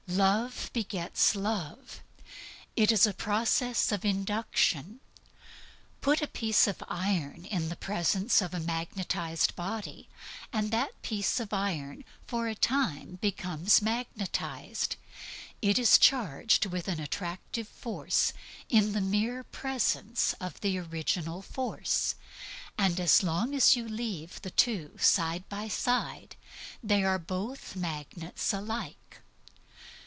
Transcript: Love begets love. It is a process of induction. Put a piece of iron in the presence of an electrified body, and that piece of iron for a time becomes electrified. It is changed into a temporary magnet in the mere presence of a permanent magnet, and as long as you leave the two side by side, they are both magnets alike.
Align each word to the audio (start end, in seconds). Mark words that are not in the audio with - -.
Love 0.17 0.69
begets 0.73 1.37
love. 1.37 2.03
It 2.75 2.91
is 2.91 3.07
a 3.07 3.13
process 3.13 3.93
of 3.93 4.03
induction. 4.03 4.99
Put 6.01 6.21
a 6.21 6.27
piece 6.27 6.67
of 6.67 6.83
iron 6.89 7.45
in 7.45 7.69
the 7.69 7.77
presence 7.77 8.41
of 8.41 8.53
an 8.53 8.63
electrified 8.63 9.55
body, 9.55 10.09
and 10.51 10.69
that 10.71 11.01
piece 11.01 11.39
of 11.39 11.53
iron 11.53 12.03
for 12.27 12.49
a 12.49 12.55
time 12.55 13.19
becomes 13.21 13.81
electrified. 13.81 14.97
It 15.61 15.79
is 15.79 15.97
changed 15.97 16.65
into 16.65 16.75
a 16.75 16.81
temporary 16.81 17.37
magnet 17.53 18.35
in 18.67 18.91
the 18.91 18.99
mere 18.99 19.45
presence 19.45 20.33
of 20.41 20.57
a 20.57 20.59
permanent 20.59 20.91
magnet, 21.15 22.15
and 22.77 22.99
as 22.99 23.23
long 23.23 23.55
as 23.55 23.77
you 23.77 23.87
leave 23.87 24.41
the 24.41 24.51
two 24.51 24.97
side 24.99 25.47
by 25.47 25.69
side, 25.69 26.35
they 26.83 27.01
are 27.05 27.17
both 27.17 27.77
magnets 27.77 28.51
alike. 28.51 28.97